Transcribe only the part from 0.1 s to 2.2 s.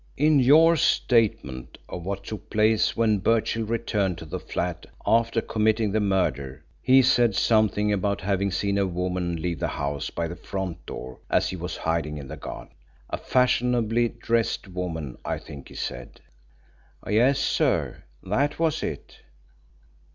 "In your statement of